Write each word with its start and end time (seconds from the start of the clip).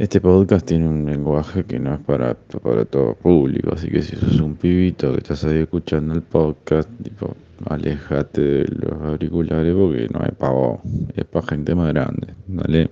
Este 0.00 0.18
podcast 0.18 0.66
tiene 0.66 0.88
un 0.88 1.04
lenguaje 1.04 1.62
que 1.62 1.78
no 1.78 1.92
es 1.92 2.00
para, 2.00 2.32
para 2.62 2.86
todo 2.86 3.14
público, 3.16 3.74
así 3.74 3.90
que 3.90 4.00
si 4.00 4.16
sos 4.16 4.40
un 4.40 4.54
pibito 4.56 5.12
que 5.12 5.18
estás 5.18 5.44
ahí 5.44 5.58
escuchando 5.58 6.14
el 6.14 6.22
podcast, 6.22 6.88
tipo, 7.02 7.36
alejate 7.68 8.40
de 8.40 8.64
los 8.78 8.98
auriculares 9.02 9.74
porque 9.74 10.08
no 10.10 10.24
es 10.24 10.34
para 10.36 10.52
vos, 10.54 10.80
es 11.14 11.26
para 11.26 11.46
gente 11.48 11.74
más 11.74 11.88
grande. 11.88 12.28
Dale, 12.46 12.88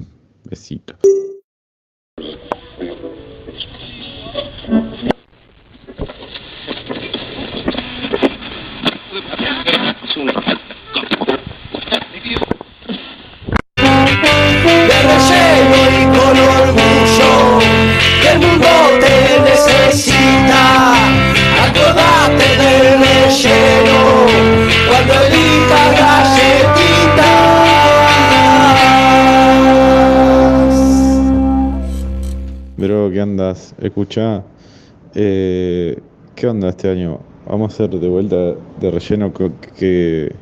besito. 0.51 0.97
Escucha, 33.51 34.43
eh, 35.15 35.99
¿qué 36.35 36.47
onda 36.47 36.69
este 36.69 36.91
año? 36.91 37.21
Vamos 37.47 37.73
a 37.73 37.75
hacer 37.75 37.99
de 37.99 38.09
vuelta 38.09 38.37
de 38.37 38.91
relleno 38.91 39.33
que, 39.33 40.35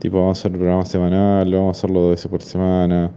tipo 0.00 0.18
vamos 0.18 0.38
a 0.38 0.40
hacer 0.40 0.52
programa 0.52 0.84
semanal, 0.84 1.52
vamos 1.52 1.76
a 1.76 1.78
hacerlo 1.78 2.00
dos 2.00 2.10
veces 2.10 2.28
por 2.28 2.42
semana. 2.42 3.12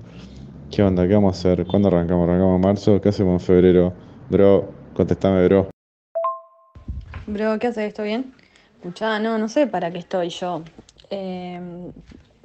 ¿Qué 0.70 0.84
onda? 0.84 1.08
¿Qué 1.08 1.16
vamos 1.16 1.36
a 1.36 1.40
hacer? 1.40 1.66
¿Cuándo 1.66 1.88
arrancamos? 1.88 2.30
¿Arrancamos 2.30 2.56
en 2.56 2.62
marzo? 2.62 3.02
¿Qué 3.02 3.10
hacemos 3.10 3.42
en 3.42 3.48
febrero? 3.48 3.94
Bro, 4.30 4.70
contestame, 4.94 5.44
bro. 5.46 5.70
Bro, 7.26 7.58
¿qué 7.58 7.68
haces? 7.68 7.88
¿Esto 7.88 8.04
bien? 8.04 8.32
Escuchá, 8.76 9.20
no, 9.20 9.40
no 9.40 9.50
sé 9.50 9.66
para 9.66 9.90
qué 9.90 9.98
estoy 9.98 10.30
yo. 10.30 10.62
Eh, 11.10 11.60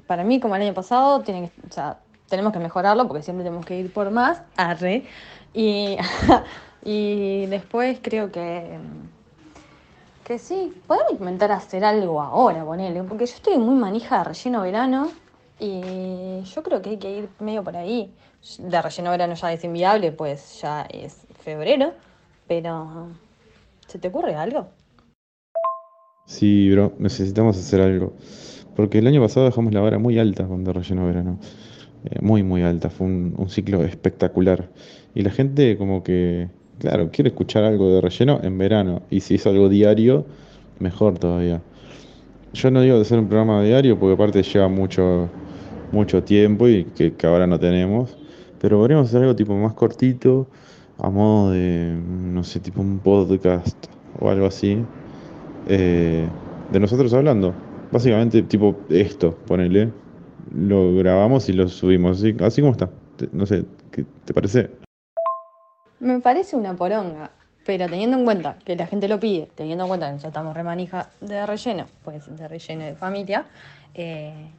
para 0.06 0.24
mí, 0.24 0.40
como 0.40 0.56
el 0.56 0.62
año 0.62 0.72
pasado, 0.72 1.20
tiene 1.20 1.50
que, 1.50 1.80
o 1.80 1.96
tenemos 2.30 2.54
que 2.54 2.58
mejorarlo 2.58 3.06
porque 3.06 3.22
siempre 3.22 3.44
tenemos 3.44 3.66
que 3.66 3.78
ir 3.78 3.92
por 3.92 4.10
más. 4.10 4.40
Arre. 4.56 5.04
Y, 5.52 5.98
y 6.84 7.46
después 7.46 7.98
creo 8.00 8.32
que, 8.32 8.78
que 10.24 10.38
sí, 10.38 10.72
podemos 10.86 11.12
intentar 11.12 11.52
hacer 11.52 11.84
algo 11.84 12.22
ahora, 12.22 12.64
ponele, 12.64 13.02
porque 13.02 13.26
yo 13.26 13.34
estoy 13.34 13.58
muy 13.58 13.74
manija 13.74 14.18
de 14.18 14.24
relleno 14.24 14.62
verano 14.62 15.10
y 15.58 16.42
yo 16.42 16.62
creo 16.62 16.80
que 16.80 16.90
hay 16.90 16.96
que 16.96 17.18
ir 17.18 17.28
medio 17.38 17.62
por 17.62 17.76
ahí. 17.76 18.12
De 18.58 18.80
relleno 18.80 19.10
verano 19.10 19.34
ya 19.34 19.52
es 19.52 19.62
inviable, 19.64 20.12
pues 20.12 20.60
ya 20.62 20.82
es 20.82 21.26
febrero, 21.40 21.92
pero 22.48 23.08
¿se 23.86 23.98
te 23.98 24.08
ocurre 24.08 24.34
algo? 24.34 24.68
Sí, 26.24 26.70
bro, 26.70 26.94
necesitamos 26.98 27.58
hacer 27.58 27.80
algo. 27.80 28.14
Porque 28.76 28.98
el 28.98 29.06
año 29.08 29.20
pasado 29.20 29.46
dejamos 29.46 29.74
la 29.74 29.80
vara 29.80 29.98
muy 29.98 30.18
alta 30.18 30.46
con 30.46 30.64
De 30.64 30.72
Relleno 30.72 31.04
Verano. 31.06 31.38
Eh, 32.04 32.20
muy, 32.22 32.42
muy 32.42 32.62
alta. 32.62 32.88
Fue 32.88 33.06
un, 33.06 33.34
un 33.36 33.50
ciclo 33.50 33.82
espectacular. 33.84 34.70
Y 35.14 35.22
la 35.22 35.30
gente 35.30 35.76
como 35.76 36.02
que, 36.04 36.48
claro, 36.80 37.10
quiere 37.12 37.28
escuchar 37.30 37.64
algo 37.64 37.94
de 37.94 38.00
relleno 38.00 38.40
en 38.42 38.58
verano. 38.58 39.02
Y 39.10 39.20
si 39.20 39.36
es 39.36 39.46
algo 39.46 39.68
diario, 39.68 40.26
mejor 40.78 41.18
todavía. 41.18 41.62
Yo 42.52 42.70
no 42.70 42.80
digo 42.80 42.96
de 42.96 43.02
hacer 43.02 43.18
un 43.18 43.28
programa 43.28 43.62
diario 43.62 43.98
porque 43.98 44.14
aparte 44.14 44.42
lleva 44.42 44.68
mucho, 44.68 45.28
mucho 45.92 46.24
tiempo 46.24 46.66
y 46.66 46.84
que, 46.84 47.14
ahora 47.24 47.46
no 47.46 47.60
tenemos. 47.60 48.16
Pero 48.60 48.78
podríamos 48.78 49.08
hacer 49.08 49.22
algo 49.22 49.36
tipo 49.36 49.54
más 49.54 49.74
cortito, 49.74 50.48
a 50.98 51.08
modo 51.10 51.52
de, 51.52 51.94
no 51.94 52.42
sé, 52.42 52.60
tipo 52.60 52.80
un 52.80 52.98
podcast 52.98 53.86
o 54.18 54.28
algo 54.28 54.46
así 54.46 54.84
eh, 55.68 56.26
de 56.72 56.80
nosotros 56.80 57.12
hablando. 57.14 57.54
Básicamente, 57.92 58.42
tipo 58.42 58.76
esto, 58.88 59.36
ponele. 59.46 59.90
Lo 60.52 60.94
grabamos 60.94 61.48
y 61.48 61.52
lo 61.52 61.68
subimos, 61.68 62.18
así, 62.18 62.34
así 62.40 62.60
como 62.60 62.72
está. 62.72 62.90
No 63.32 63.46
sé, 63.46 63.64
¿qué 63.92 64.04
te 64.24 64.34
parece? 64.34 64.70
Me 66.00 66.18
parece 66.18 66.56
una 66.56 66.74
poronga, 66.74 67.30
pero 67.66 67.86
teniendo 67.86 68.16
en 68.16 68.24
cuenta 68.24 68.56
que 68.64 68.74
la 68.74 68.86
gente 68.86 69.06
lo 69.06 69.20
pide, 69.20 69.50
teniendo 69.54 69.84
en 69.84 69.88
cuenta 69.88 70.10
que 70.10 70.18
ya 70.18 70.28
estamos 70.28 70.54
remanija 70.54 71.10
de 71.20 71.44
relleno, 71.44 71.84
pues 72.02 72.24
de 72.34 72.48
relleno 72.48 72.84
de 72.86 72.94
familia, 72.94 73.44
eh, 73.92 74.50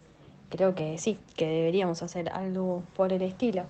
creo 0.50 0.76
que 0.76 1.00
sí, 1.00 1.18
que 1.36 1.48
deberíamos 1.48 2.04
hacer 2.04 2.30
algo 2.30 2.84
por 2.96 3.12
el 3.12 3.24
estilo. 3.24 3.64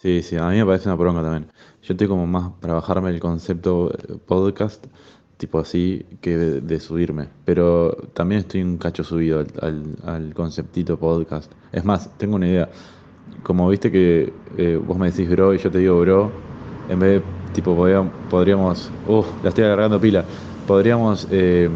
Sí, 0.00 0.22
sí, 0.22 0.36
a 0.36 0.48
mí 0.48 0.56
me 0.56 0.64
parece 0.64 0.88
una 0.88 0.96
poronga 0.96 1.22
también. 1.22 1.48
Yo 1.82 1.92
estoy 1.92 2.08
como 2.08 2.26
más 2.26 2.52
para 2.58 2.72
bajarme 2.72 3.10
el 3.10 3.20
concepto 3.20 3.92
eh, 3.92 4.16
podcast, 4.26 4.86
tipo 5.36 5.58
así, 5.58 6.06
que 6.22 6.38
de, 6.38 6.60
de 6.62 6.80
subirme. 6.80 7.28
Pero 7.44 7.92
también 8.14 8.40
estoy 8.40 8.62
un 8.62 8.78
cacho 8.78 9.04
subido 9.04 9.40
al, 9.40 9.48
al, 9.60 9.96
al 10.06 10.34
conceptito 10.34 10.98
podcast. 10.98 11.52
Es 11.72 11.84
más, 11.84 12.08
tengo 12.16 12.36
una 12.36 12.48
idea. 12.48 12.70
Como 13.42 13.68
viste 13.68 13.90
que 13.90 14.32
eh, 14.56 14.80
vos 14.84 14.96
me 14.96 15.10
decís 15.10 15.28
bro 15.28 15.52
y 15.54 15.58
yo 15.58 15.70
te 15.70 15.78
digo 15.78 16.00
bro, 16.00 16.30
en 16.88 16.98
vez 16.98 17.20
de, 17.20 17.26
tipo, 17.52 17.74
podría- 17.74 18.02
podríamos, 18.30 18.90
uff, 19.06 19.26
la 19.42 19.48
estoy 19.48 19.64
agarrando 19.64 20.00
pila. 20.00 20.24
Podríamos, 20.66 21.26
eh, 21.30 21.68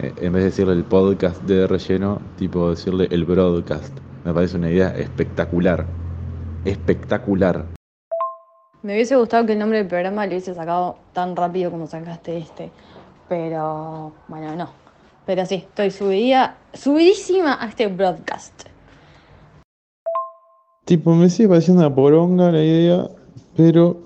eh, 0.00 0.12
en 0.20 0.32
vez 0.32 0.42
de 0.42 0.50
decirle 0.50 0.74
el 0.74 0.84
podcast 0.84 1.42
de 1.42 1.66
relleno, 1.66 2.20
tipo 2.38 2.70
decirle 2.70 3.08
el 3.10 3.24
broadcast. 3.24 3.96
Me 4.24 4.34
parece 4.34 4.56
una 4.56 4.70
idea 4.70 4.88
espectacular. 4.90 5.86
Espectacular. 6.64 7.64
Me 8.82 8.94
hubiese 8.94 9.16
gustado 9.16 9.46
que 9.46 9.52
el 9.52 9.58
nombre 9.58 9.78
del 9.78 9.86
programa 9.88 10.24
lo 10.26 10.32
hubiese 10.32 10.54
sacado 10.54 10.96
tan 11.12 11.36
rápido 11.36 11.70
como 11.70 11.86
sacaste 11.86 12.38
este, 12.38 12.70
pero 13.28 14.12
bueno, 14.28 14.54
no. 14.56 14.70
Pero 15.26 15.44
sí, 15.46 15.56
estoy 15.56 15.90
subidía, 15.90 16.56
subidísima 16.72 17.62
a 17.62 17.68
este 17.68 17.86
broadcast. 17.88 18.69
Tipo, 20.90 21.14
me 21.14 21.30
sigue 21.30 21.48
pareciendo 21.48 21.86
una 21.86 21.94
poronga 21.94 22.50
la 22.50 22.64
idea, 22.64 23.08
pero 23.56 24.00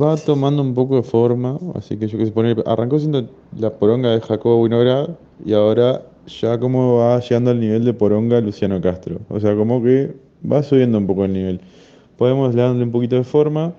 va 0.00 0.16
tomando 0.16 0.62
un 0.62 0.72
poco 0.72 0.96
de 0.96 1.02
forma. 1.02 1.58
Así 1.74 1.98
que 1.98 2.08
yo 2.08 2.16
que 2.16 2.24
sé, 2.24 2.32
poner, 2.32 2.64
arrancó 2.64 2.98
siendo 2.98 3.28
la 3.58 3.68
poronga 3.68 4.12
de 4.12 4.22
Jacobo 4.22 4.62
Winograd 4.62 5.10
y 5.44 5.52
ahora 5.52 6.00
ya 6.26 6.58
como 6.58 6.96
va 6.96 7.20
llegando 7.20 7.50
al 7.50 7.60
nivel 7.60 7.84
de 7.84 7.92
poronga 7.92 8.40
Luciano 8.40 8.80
Castro. 8.80 9.18
O 9.28 9.38
sea, 9.38 9.54
como 9.54 9.82
que 9.82 10.14
va 10.50 10.62
subiendo 10.62 10.96
un 10.96 11.06
poco 11.06 11.26
el 11.26 11.34
nivel. 11.34 11.60
Podemos 12.16 12.54
darle 12.54 12.84
un 12.84 12.90
poquito 12.90 13.16
de 13.16 13.24
forma. 13.24 13.74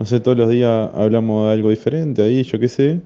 No 0.00 0.06
sé, 0.06 0.18
todos 0.18 0.36
los 0.36 0.50
días 0.50 0.90
hablamos 0.92 1.46
de 1.46 1.52
algo 1.52 1.70
diferente 1.70 2.20
ahí, 2.20 2.42
yo 2.42 2.58
qué 2.58 2.66
sé. 2.66 3.00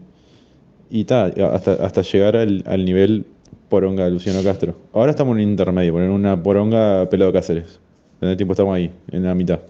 Y 0.89 1.05
tal, 1.05 1.35
hasta, 1.53 1.75
hasta 1.75 2.01
llegar 2.01 2.35
al, 2.35 2.65
al 2.67 2.83
nivel 2.87 3.27
poronga 3.69 4.07
de 4.07 4.13
Luciano 4.13 4.43
Castro. 4.43 4.75
Ahora 4.95 5.11
estamos 5.11 5.37
en 5.37 5.45
un 5.45 5.51
intermedio, 5.51 5.93
poner 5.93 6.09
una 6.09 6.43
poronga 6.43 7.07
pelado 7.11 7.31
Cáceres. 7.31 7.85
En 8.21 8.29
el 8.29 8.37
tiempo 8.37 8.53
estamos 8.53 8.75
ahí, 8.75 8.91
en 9.11 9.25
la 9.25 9.35
mitad. 9.35 9.61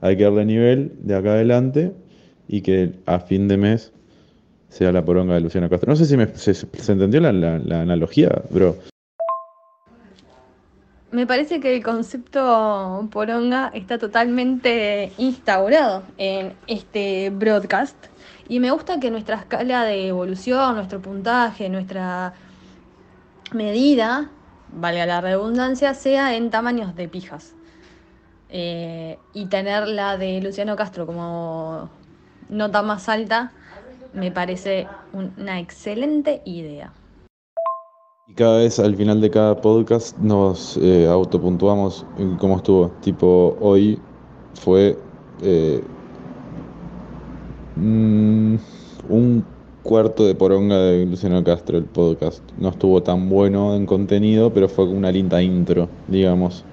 Hay 0.00 0.16
que 0.16 0.24
darle 0.24 0.44
nivel 0.44 0.92
de 1.00 1.14
acá 1.14 1.32
adelante 1.32 1.92
y 2.48 2.60
que 2.60 2.92
a 3.06 3.20
fin 3.20 3.48
de 3.48 3.56
mes 3.56 3.92
sea 4.68 4.92
la 4.92 5.04
poronga 5.04 5.34
de 5.34 5.40
Luciano 5.40 5.68
Castro. 5.68 5.90
No 5.90 5.96
sé 5.96 6.06
si 6.06 6.16
me- 6.16 6.34
se, 6.34 6.52
entendió 6.92 7.20
la 7.20 7.80
analogía, 7.80 8.42
bro. 8.50 8.76
Me 11.12 11.26
parece 11.26 11.60
que 11.60 11.76
el 11.76 11.82
concepto 11.82 13.06
poronga 13.12 13.70
está 13.74 13.98
totalmente 13.98 15.12
instaurado 15.18 16.04
en 16.16 16.54
este 16.66 17.28
broadcast 17.28 18.06
y 18.48 18.60
me 18.60 18.70
gusta 18.70 18.98
que 18.98 19.10
nuestra 19.10 19.36
escala 19.36 19.84
de 19.84 20.08
evolución, 20.08 20.74
nuestro 20.74 21.02
puntaje, 21.02 21.68
nuestra 21.68 22.32
medida, 23.52 24.30
valga 24.72 25.04
la 25.04 25.20
redundancia, 25.20 25.92
sea 25.92 26.34
en 26.34 26.48
tamaños 26.48 26.96
de 26.96 27.08
pijas. 27.08 27.54
Eh, 28.54 29.18
y 29.32 29.46
tener 29.46 29.88
la 29.88 30.18
de 30.18 30.40
Luciano 30.42 30.76
Castro 30.76 31.06
como 31.06 31.88
nota 32.50 32.82
más 32.82 33.08
alta 33.08 33.50
me 34.12 34.30
parece 34.30 34.86
un- 35.14 35.32
una 35.38 35.58
excelente 35.58 36.42
idea. 36.44 36.92
Y 38.28 38.34
cada 38.34 38.58
vez 38.58 38.78
al 38.78 38.94
final 38.94 39.20
de 39.22 39.30
cada 39.30 39.60
podcast 39.60 40.18
nos 40.18 40.76
eh, 40.76 41.08
autopuntuamos 41.08 42.04
cómo 42.38 42.56
estuvo. 42.56 42.88
Tipo, 43.00 43.56
hoy 43.60 43.98
fue 44.54 44.98
eh, 45.42 45.82
mm, 47.76 48.56
un 49.08 49.44
cuarto 49.82 50.26
de 50.26 50.34
poronga 50.34 50.76
de 50.76 51.06
Luciano 51.06 51.42
Castro 51.42 51.78
el 51.78 51.84
podcast. 51.84 52.42
No 52.58 52.68
estuvo 52.68 53.02
tan 53.02 53.28
bueno 53.28 53.74
en 53.74 53.86
contenido, 53.86 54.52
pero 54.52 54.68
fue 54.68 54.84
una 54.84 55.10
linda 55.10 55.42
intro, 55.42 55.88
digamos. 56.06 56.64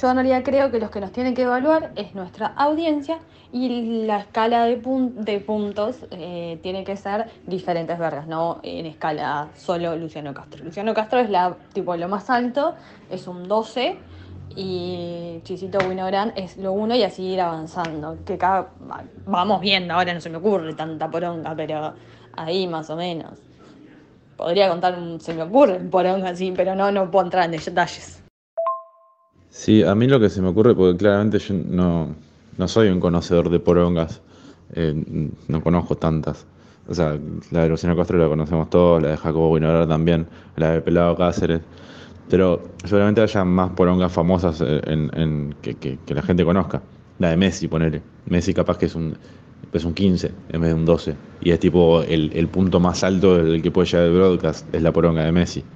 Yo 0.00 0.10
en 0.10 0.16
realidad 0.16 0.42
creo 0.44 0.70
que 0.70 0.78
los 0.78 0.90
que 0.90 1.00
nos 1.00 1.10
tienen 1.10 1.34
que 1.34 1.42
evaluar 1.42 1.92
es 1.96 2.14
nuestra 2.14 2.48
audiencia 2.48 3.18
y 3.52 4.04
la 4.06 4.18
escala 4.18 4.66
de, 4.66 4.82
pun- 4.82 5.14
de 5.14 5.40
puntos 5.40 5.96
eh, 6.10 6.58
tiene 6.62 6.84
que 6.84 6.96
ser 6.98 7.26
diferentes 7.46 7.98
vergas, 7.98 8.26
no 8.26 8.58
en 8.62 8.84
escala 8.84 9.48
solo 9.56 9.96
Luciano 9.96 10.34
Castro. 10.34 10.62
Luciano 10.64 10.92
Castro 10.92 11.20
es 11.20 11.30
la 11.30 11.56
tipo 11.72 11.96
lo 11.96 12.08
más 12.08 12.28
alto, 12.28 12.74
es 13.10 13.26
un 13.26 13.48
12 13.48 13.96
y 14.54 15.40
Chisito 15.44 15.78
Winogrand 15.88 16.32
es 16.36 16.58
lo 16.58 16.72
uno 16.72 16.94
y 16.94 17.02
así 17.02 17.22
ir 17.22 17.40
avanzando. 17.40 18.18
Que 18.26 18.36
cada, 18.36 18.68
vamos 19.24 19.60
viendo, 19.62 19.94
ahora 19.94 20.12
no 20.12 20.20
se 20.20 20.28
me 20.28 20.36
ocurre 20.36 20.74
tanta 20.74 21.10
poronga, 21.10 21.54
pero 21.54 21.94
ahí 22.36 22.66
más 22.66 22.90
o 22.90 22.96
menos. 22.96 23.38
Podría 24.36 24.68
contar, 24.68 24.98
un- 24.98 25.20
se 25.20 25.32
me 25.32 25.42
ocurre 25.42 25.78
poronga 25.80 26.30
así, 26.30 26.52
pero 26.54 26.74
no, 26.74 26.92
no 26.92 27.10
puedo 27.10 27.24
entrar 27.24 27.46
en 27.46 27.52
detalles. 27.52 28.22
Sí, 29.58 29.82
a 29.82 29.94
mí 29.94 30.06
lo 30.06 30.20
que 30.20 30.28
se 30.28 30.42
me 30.42 30.48
ocurre, 30.48 30.74
porque 30.74 30.96
claramente 30.98 31.38
yo 31.38 31.54
no, 31.54 32.14
no 32.58 32.68
soy 32.68 32.88
un 32.88 33.00
conocedor 33.00 33.48
de 33.50 33.58
porongas, 33.60 34.20
eh, 34.74 34.92
no 35.48 35.62
conozco 35.62 35.96
tantas. 35.96 36.46
O 36.86 36.94
sea, 36.94 37.18
la 37.50 37.62
de 37.62 37.68
Luciano 37.68 37.96
Castro 37.96 38.18
la 38.18 38.28
conocemos 38.28 38.68
todos, 38.70 39.02
la 39.02 39.10
de 39.10 39.16
Jacobo 39.16 39.50
Winograd 39.52 39.88
también, 39.88 40.28
la 40.56 40.72
de 40.72 40.82
Pelado 40.82 41.16
Cáceres. 41.16 41.62
Pero 42.28 42.76
seguramente 42.84 43.22
haya 43.22 43.44
más 43.44 43.70
porongas 43.72 44.12
famosas 44.12 44.60
eh, 44.60 44.80
en, 44.86 45.54
que- 45.62 45.76
que 45.78 46.14
la 46.14 46.22
gente 46.22 46.44
conozca. 46.44 46.82
La 47.18 47.30
de 47.30 47.36
Messi, 47.36 47.68
ponele. 47.68 48.02
Messi 48.26 48.52
capaz 48.54 48.78
que 48.78 48.86
es 48.86 48.94
un, 48.94 49.18
es 49.72 49.84
un 49.84 49.94
15 49.94 50.34
en 50.48 50.60
vez 50.60 50.70
de 50.70 50.74
un 50.74 50.84
12. 50.84 51.18
Y 51.40 51.50
es 51.52 51.60
tipo 51.60 52.02
el, 52.02 52.32
el 52.34 52.48
punto 52.50 52.80
más 52.80 53.04
alto 53.04 53.36
del 53.42 53.62
que 53.62 53.70
puede 53.70 53.88
llegar 53.88 54.06
el 54.06 54.14
broadcast, 54.14 54.74
es 54.74 54.82
la 54.82 54.92
poronga 54.92 55.24
de 55.24 55.32
Messi. 55.32 55.66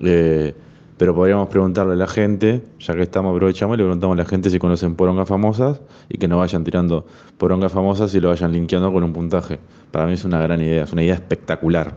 Eh, 0.00 0.54
pero 0.98 1.14
podríamos 1.14 1.48
preguntarle 1.48 1.92
a 1.92 1.96
la 1.96 2.06
gente, 2.06 2.62
ya 2.78 2.94
que 2.94 3.02
estamos, 3.02 3.34
aprovechamos 3.34 3.74
y 3.74 3.78
le 3.78 3.84
preguntamos 3.84 4.14
a 4.14 4.22
la 4.22 4.24
gente 4.24 4.50
si 4.50 4.58
conocen 4.58 4.96
porongas 4.96 5.28
famosas 5.28 5.80
y 6.08 6.18
que 6.18 6.26
nos 6.26 6.38
vayan 6.38 6.64
tirando 6.64 7.06
porongas 7.38 7.72
famosas 7.72 8.14
y 8.14 8.20
lo 8.20 8.30
vayan 8.30 8.52
linkeando 8.52 8.92
con 8.92 9.02
un 9.02 9.12
puntaje. 9.12 9.58
Para 9.90 10.06
mí 10.06 10.14
es 10.14 10.24
una 10.24 10.40
gran 10.40 10.60
idea, 10.60 10.84
es 10.84 10.92
una 10.92 11.02
idea 11.02 11.14
espectacular. 11.14 11.94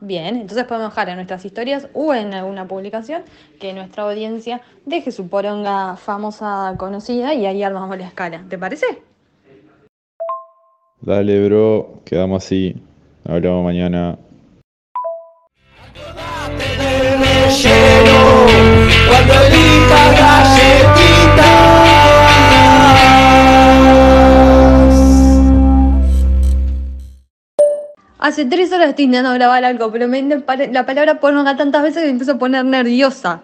Bien, 0.00 0.36
entonces 0.36 0.64
podemos 0.64 0.90
dejar 0.90 1.08
en 1.08 1.16
nuestras 1.16 1.44
historias 1.44 1.88
o 1.92 2.14
en 2.14 2.32
alguna 2.32 2.68
publicación 2.68 3.22
que 3.58 3.72
nuestra 3.72 4.04
audiencia 4.04 4.60
deje 4.86 5.10
su 5.10 5.28
poronga 5.28 5.96
famosa 5.96 6.76
conocida 6.78 7.34
y 7.34 7.46
ahí 7.46 7.64
armamos 7.64 7.98
la 7.98 8.06
escala. 8.06 8.44
¿Te 8.48 8.56
parece? 8.56 8.86
Dale, 11.00 11.44
bro, 11.44 12.00
quedamos 12.04 12.44
así. 12.44 12.80
Hablamos 13.24 13.64
mañana. 13.64 14.18
Del 17.62 17.72
relleno 17.72 18.46
cuando 19.08 19.34
elijas 19.34 20.18
galletitas. 20.18 21.48
Hace 28.18 28.44
tres 28.44 28.72
horas 28.72 28.90
estoy 28.90 29.06
intentando 29.06 29.34
grabar 29.34 29.64
algo, 29.64 29.90
pero 29.90 30.06
me 30.08 30.22
la 30.22 30.86
palabra 30.86 31.20
poronga 31.20 31.56
tantas 31.56 31.82
veces 31.82 32.02
que 32.02 32.06
me 32.06 32.12
empiezo 32.12 32.32
a 32.32 32.38
poner 32.38 32.64
nerviosa. 32.64 33.42